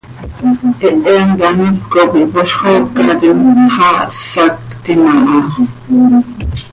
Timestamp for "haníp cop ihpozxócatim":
1.45-3.37